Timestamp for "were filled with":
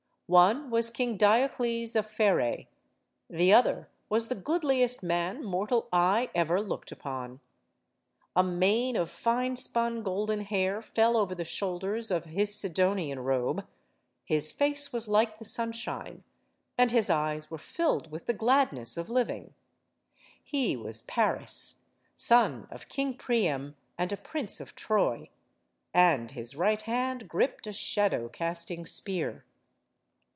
17.51-18.25